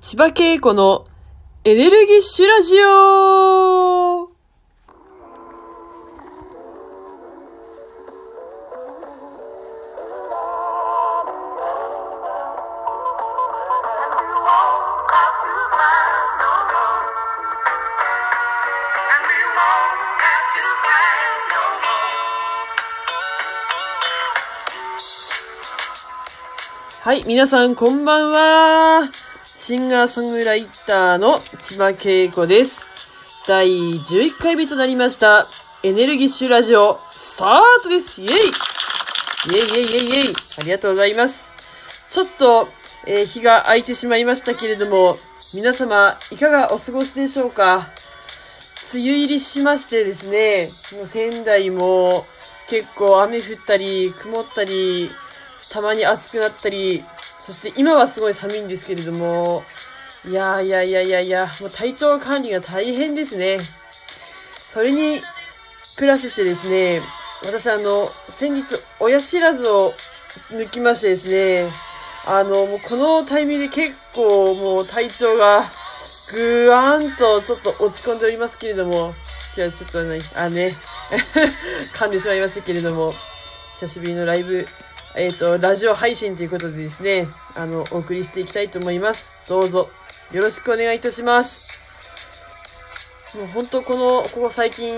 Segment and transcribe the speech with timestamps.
[0.00, 1.06] 千葉恵子の
[1.62, 4.30] エネルギッシュラジオ
[27.02, 29.29] はい、皆さんこんばんは。
[29.62, 32.86] シンガーソングライターの千葉恵子です。
[33.46, 35.44] 第11回目となりました、
[35.84, 41.52] エネルギッシュラジオ、スタートですイェイイェイイェイイェイイェイありがとうございます。
[42.08, 42.70] ちょっと、
[43.06, 45.18] えー日が空いてしまいましたけれども、
[45.52, 47.90] 皆様、いかがお過ごしでしょうか？
[48.94, 52.24] 梅雨入りしましてですね、もう仙台も
[52.66, 55.10] 結構雨降ったり、曇ったり、
[55.70, 57.04] たまに暑くなったり、
[57.40, 59.64] そして今はすごい寒いんですけれども、
[60.28, 63.58] いやいやいやいやいや、もう体調管理が大変ですね。
[64.68, 65.20] それに、
[65.96, 67.02] プラスしてですね、
[67.42, 69.94] 私あの、先日、親知らずを
[70.50, 71.70] 抜きましてですね、
[72.26, 75.70] あの、もうこのタイミングで結構もう体調が
[76.32, 79.14] ぐわーんとちょっと落ち込んでおりますけれども、
[79.54, 80.76] じゃあちょっとね、あね、
[81.94, 83.14] 噛んでしまいましたけれども、
[83.74, 84.66] 久しぶりのライブ、
[85.16, 89.32] えっ、と、ラジオ配信ということでですね、あの、お送りしていきたいと思います。
[89.48, 89.88] どうぞ、
[90.30, 91.72] よろしくお願いいたします。
[93.36, 94.88] もう本当この、ここ最近、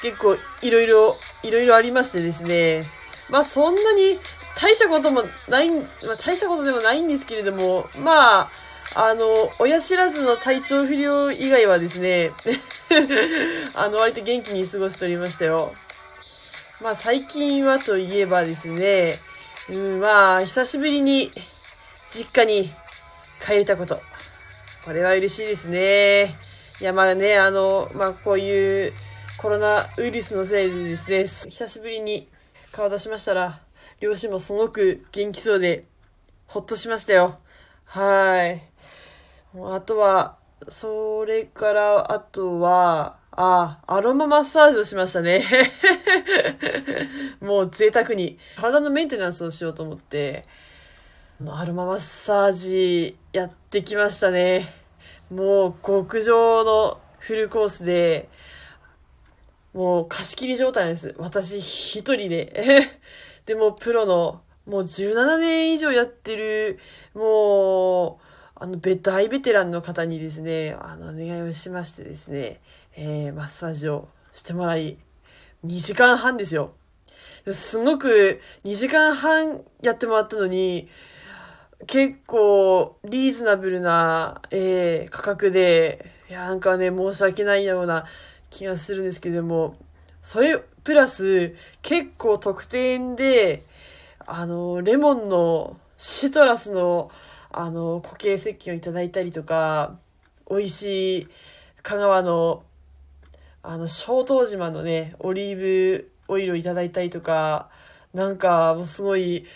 [0.00, 2.80] 結構いろいろ、いろいろありましてですね、
[3.28, 4.18] まあそんなに
[4.56, 5.86] 大したこともない、まあ
[6.24, 8.50] 大したことでもないんですけれども、まあ、
[8.94, 12.32] あの、親知らずの体調不良以外はですね、
[13.74, 15.74] あの、割と元気に過ごしておりましたよ。
[16.82, 19.18] まあ最近はといえばですね、
[19.70, 21.30] うん、まあ久しぶりに
[22.08, 22.70] 実家に
[23.44, 24.00] 帰れたこと。
[24.84, 26.36] これは嬉しいですね。
[26.80, 28.92] いやまあね、あの、まあこういう
[29.38, 32.28] コロナウイルスのせいでですね、久しぶりに
[32.72, 33.60] 顔出しましたら、
[34.00, 35.84] 両親もすごく元気そうで、
[36.48, 37.38] ほっとしましたよ。
[37.84, 38.62] はい。
[39.54, 40.38] あとは、
[40.68, 45.44] それから、あとは、あ、アロママッサージをしましたね。
[47.40, 48.38] もう贅沢に。
[48.56, 50.44] 体のメンテナンスをしようと思って、
[51.46, 54.72] アロママッサージやってきましたね。
[55.30, 58.28] もう極上のフルコースで、
[59.72, 61.14] もう貸し切り状態です。
[61.16, 63.00] 私一人で。
[63.46, 66.78] でもプロの、もう17年以上やってる、
[67.14, 68.21] もう、
[68.62, 72.60] あの、ベ大ベテランの方にですね、あの、お願いをしましてですね、
[72.94, 74.98] えー、マッサージをしてもらい、
[75.66, 76.70] 2時間半ですよ。
[77.48, 80.88] すごく、2時間半やってもらったのに、
[81.88, 88.04] 結構、リーズナブルな、えー、価格で、いや、なんかね、申し訳ないような
[88.48, 89.74] 気がするんですけれども、
[90.20, 93.64] それ、プラス、結構特典で、
[94.24, 97.10] あの、レモンのシトラスの、
[97.54, 99.98] あの、固形石鹸をいただいたりとか、
[100.50, 101.28] 美味しい
[101.82, 102.64] 香川の、
[103.62, 107.68] あの、小豆島のね、オリーブオイルをいただいたりとか、
[108.14, 109.46] なんか、もうすごい、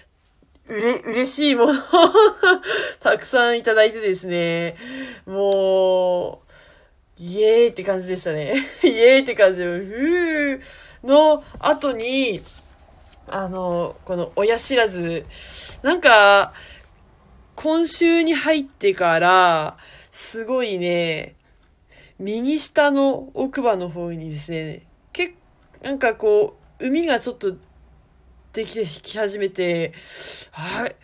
[0.68, 1.74] うれ、嬉しいもの
[3.00, 4.76] たくさんいただいてですね、
[5.24, 8.54] もう、イエーイって感じでしたね。
[8.84, 10.60] イエーイって感じで、ふー
[11.02, 12.42] の後に、
[13.26, 15.24] あの、この親知らず、
[15.82, 16.52] なんか、
[17.56, 19.78] 今週に入ってから、
[20.10, 21.34] すごいね、
[22.18, 25.36] 右下の奥歯の方にですね、結構
[25.82, 27.56] なんかこう、海がちょっと
[28.52, 29.92] できてき始めて、
[30.50, 30.96] はい。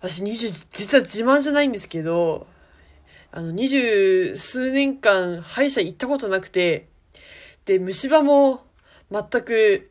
[0.00, 2.46] 私20、実は自慢じゃないんですけど、
[3.30, 6.88] あの、二十数年間歯医者行ったことなくて、
[7.64, 8.64] で、虫歯も
[9.10, 9.90] 全く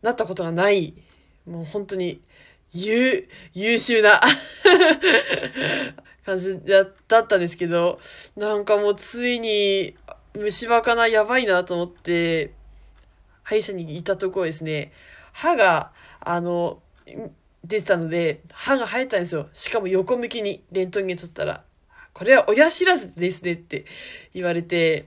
[0.00, 0.94] なったことがない、
[1.46, 2.22] もう本当に、
[2.72, 4.20] 優、優秀な。
[6.24, 7.98] 感じだったんですけど、
[8.36, 9.96] なんかもうついに
[10.34, 12.52] 虫歯かなやばいなと思って、
[13.42, 14.92] 歯医者に行ったところですね、
[15.32, 16.80] 歯が、あの、
[17.64, 19.48] 出てたので、歯が生えたんですよ。
[19.52, 21.64] しかも横向きにレントゲン取ったら、
[22.12, 23.84] これは親知らずですねって
[24.34, 25.06] 言われて、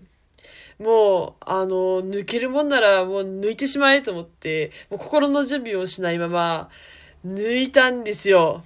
[0.79, 6.69] もう、あの、抜けるもんならもう抜いてしまえと思って、もう心の準備をしないまま、
[7.25, 8.63] 抜いたんですよ。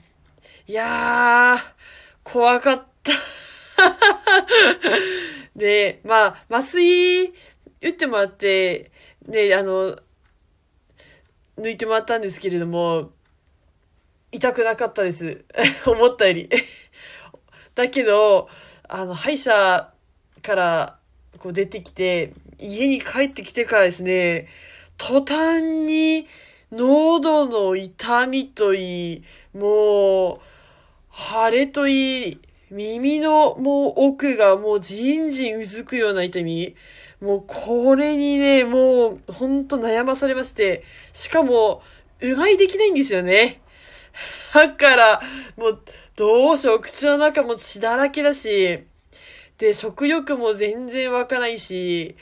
[0.67, 1.59] いやー、
[2.23, 3.13] 怖かった。
[5.55, 7.33] で、まあ、麻酔
[7.81, 8.91] 打ってもらって、
[9.25, 9.97] ね、あの、
[11.57, 13.11] 抜いてもらったんですけれども、
[14.33, 15.45] 痛くなかったです。
[15.87, 16.49] 思ったより。
[17.75, 18.49] だけど、
[18.89, 19.93] あの、歯医者
[20.41, 20.99] から
[21.37, 24.49] こう出てきて、家に帰ってきてからですね、
[24.97, 26.27] 途端に
[26.71, 29.23] 喉の痛みといい、
[29.53, 30.39] もう、
[31.11, 32.39] 腫れといい、
[32.69, 36.75] 耳のもう奥がもうじんじんうずくような痛み。
[37.21, 41.81] もうこれにね、もうほんと悩まされまして、しかも、
[42.21, 43.61] うがいできないんですよね。
[44.53, 45.21] だから、
[45.57, 45.81] もう、
[46.15, 48.83] どうしよう、口の中も血だらけだし、
[49.59, 52.15] で、食欲も全然湧かないし、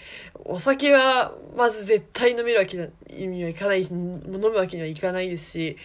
[0.44, 2.78] お酒はまず絶対飲めるわけ
[3.10, 5.78] にはいかないし、飲むわけにはいかないですし、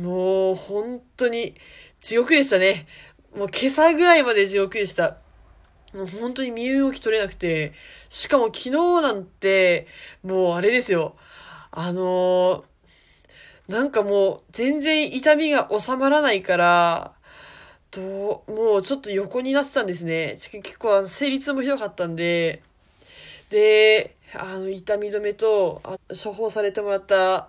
[0.00, 1.54] もう本当に
[2.00, 2.86] 地獄でしたね。
[3.36, 5.18] もう今朝ぐらいまで地獄でした。
[5.92, 7.74] もう本当に身動き取れなくて、
[8.08, 9.86] しかも昨日なんて、
[10.22, 11.16] もうあれですよ。
[11.70, 17.12] あのー、なんかもう全然痛みが収まらないから、
[17.90, 20.36] と、もうちょっと横になってたんですね。
[20.62, 22.62] 結構あの、生理痛もひどかったんで、
[23.50, 27.48] で、あの、痛み止めと、あ処方されてもらった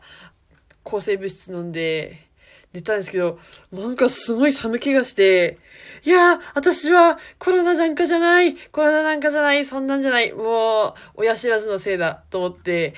[0.83, 2.29] 抗生物質飲んで、
[2.71, 3.39] 寝たんですけど、
[3.71, 5.57] なんかすごい寒気がして、
[6.05, 12.93] いや私はコロナなんかじゃないコロナなんかじゃないそんなんじゃないもう、親知らずのせいだと思って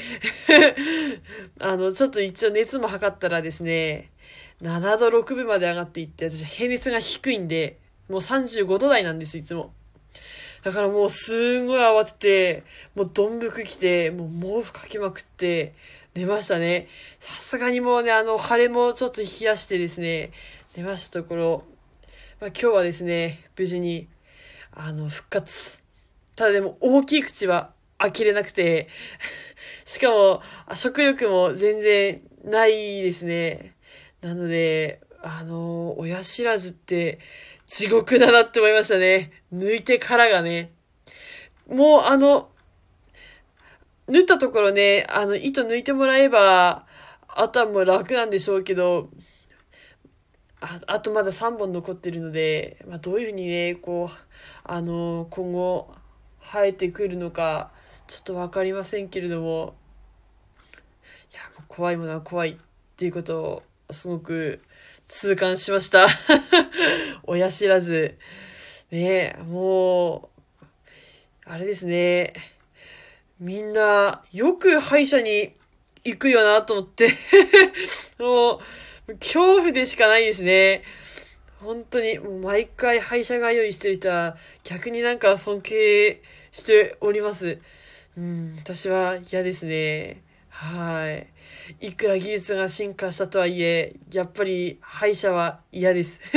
[1.60, 4.11] あの、ちょっと一応熱も測ったらですね、
[4.62, 7.78] 7度6分まで上がっていって、私平熱が低いんで、
[8.10, 9.74] もう35度台なんです、いつも。
[10.64, 12.64] だからもうすんごい慌てて、
[12.96, 15.74] もうどんぶく来て、もう毛布かけまくって、
[16.14, 16.88] 寝ましたね。
[17.20, 20.32] さすがにもうね、あの、晴れもちょっと冷やしてですね、
[20.76, 21.64] 寝ましたところ、
[22.40, 24.08] まあ、今日はですね、無事に、
[24.72, 25.82] あの、復活。
[26.36, 28.90] ただでも大きい口は開けれなくて、
[29.86, 30.42] しかも、
[30.74, 33.74] 食欲も全然ないですね。
[34.22, 37.20] なので、あの、親知らずって
[37.68, 39.32] 地獄だなって思いましたね。
[39.54, 40.72] 抜いてからがね。
[41.68, 42.50] もうあの、
[44.08, 46.86] 縫ったところね、あの、糸抜いてもらえば、
[47.28, 49.10] あとはもう楽なんでしょうけど、
[50.60, 54.16] ああとまだ3本残ってるので、まあ、どういうふうにね、こう、
[54.64, 55.96] あの、今後、
[56.42, 57.72] 生えてくるのか、
[58.08, 59.76] ちょっとわかりませんけれども、
[61.32, 62.58] いや、怖いものは怖いっ
[62.98, 64.62] ていうことを、すごく
[65.08, 66.08] 痛感しました。
[67.24, 68.18] 親知らず。
[68.92, 70.30] ねえも
[70.64, 70.66] う、
[71.46, 72.34] あれですね。
[73.40, 75.54] みんな、よく歯医者に
[76.04, 77.10] 行くよなと思って
[78.20, 78.62] も
[79.08, 80.84] う、恐怖でしかないですね。
[81.60, 86.22] 本当に、もう毎回歯医者が用意してる人は、逆になんか尊敬
[86.52, 87.60] しております。
[88.18, 90.22] うん、私は嫌ですね。
[90.52, 91.28] はい。
[91.88, 96.20] いくら技術が進化したとはいえ、やっぱり歯医者は嫌です。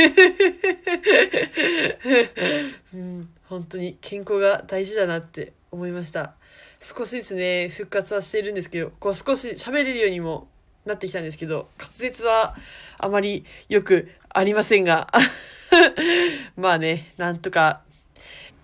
[2.95, 6.35] うん、本当に健康が大事だなって思いました。
[6.81, 10.49] 少しずつね、復活はしているんですけど、こう少し喋れるようにも
[10.87, 12.57] なってきたんですけど、滑舌は
[12.99, 15.11] あまりよくありませんが、
[16.57, 17.83] まあね、なんとか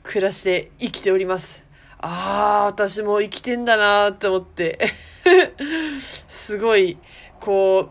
[0.03, 1.67] 暮らして生きております。
[1.99, 4.79] ああ、私も生きてんだなーって思って、
[6.29, 6.99] すごい、
[7.41, 7.91] こ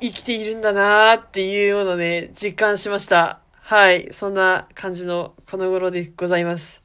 [0.00, 3.40] 生きているんだなーっていうものをね、実感しました。
[3.52, 4.08] はい。
[4.12, 6.82] そんな感じのこの頃でございます。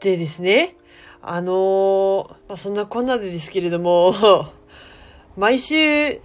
[0.00, 0.76] でですね、
[1.20, 4.14] あのー、まあ、そんなこんなでですけれども、
[5.36, 6.20] 毎週、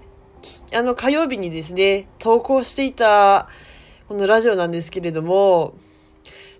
[0.73, 3.49] あの、火曜日にですね、投稿していた、
[4.07, 5.73] このラジオなんですけれども、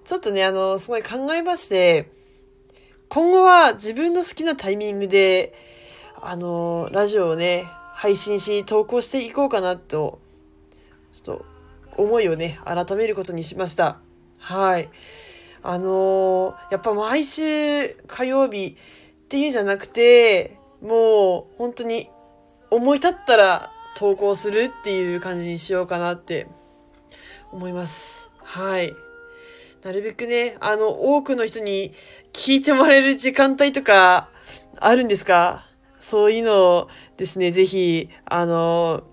[0.03, 2.09] ちょっとね、あの、すごい考えまして、
[3.13, 5.53] 今後は自分の好きなタイミングで、
[6.21, 10.21] あの、ラジオをね、配信し、投稿していこうかなと、
[11.11, 11.45] ちょっと、
[11.97, 13.97] 思いをね、改めることにしました。
[14.37, 14.87] はい。
[15.61, 18.77] あの、やっぱ毎週火曜日
[19.25, 22.09] っていうんじゃなくて、もう本当に
[22.69, 26.47] 思い立ったら投稿するっていう感じにしようかなって
[27.51, 28.29] 思います。
[28.37, 28.93] はい。
[29.83, 31.93] なるべくね、あの、多くの人に
[32.33, 34.29] 聞いてもらえる時間帯とか
[34.77, 35.65] あるんですか？
[35.99, 39.03] そういうのをですね、ぜひ、あの、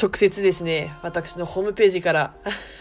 [0.00, 2.34] 直接ですね、私のホームページから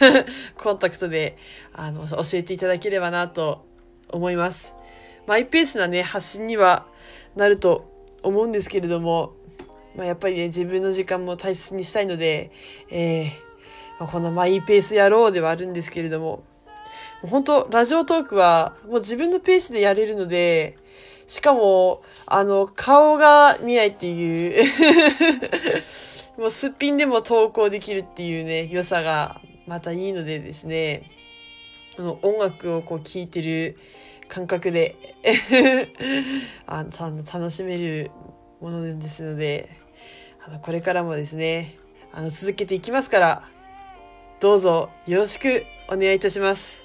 [0.57, 1.37] コンタクトで、
[1.73, 3.65] あの、教えていただければなと
[4.09, 4.75] 思います。
[5.27, 6.87] マイペースなね、発信には
[7.35, 7.85] なると
[8.23, 9.33] 思うんですけれども、
[9.95, 12.51] まあ、やっぱりね、自分の時間も大切にしたいので、
[12.91, 13.31] えー、
[13.99, 16.43] ま、このマイペース野郎ではあるんですけれども、
[17.25, 20.77] 本当ラジオトークはもう自分のペースでやれるので、
[21.27, 24.65] しかも、あの、顔が見ないっていう
[26.37, 31.03] もうすっぴんでも投稿できるっていうね、良さがまたいいのでですね、
[31.97, 33.77] この音楽をこう聴いてる
[34.27, 34.95] 感覚で
[36.67, 38.11] あの楽しめる
[38.59, 39.69] ものですので、
[40.45, 41.75] あのこれからもですね、
[42.13, 43.49] あの続けていきますから、
[44.39, 46.84] どうぞよろしくお願いいたします。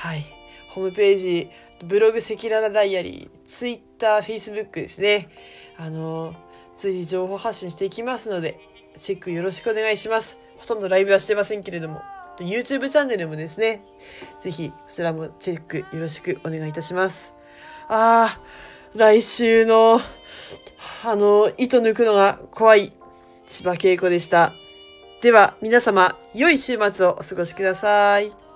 [0.00, 0.24] はい。
[0.70, 1.50] ホームページ、
[1.84, 5.28] ブログ赤裸々ダイアリー、ツイッター、フェイスブックですね。
[5.76, 6.34] あの、
[6.74, 8.58] 随時情報発信していきますので、
[8.96, 10.40] チェックよろしくお願いします。
[10.56, 12.00] ほとんどライブはしてませんけれども、
[12.38, 13.82] YouTube チャンネルもですね、
[14.40, 17.34] ぜひ、こちらもチェックよろしくお願いいたします。
[17.88, 20.00] あー、来週の、
[21.04, 22.94] あの、糸抜くのが怖い、
[23.46, 24.54] 千葉恵子でした。
[25.20, 28.49] では、皆様、良い週末をお過ごしください。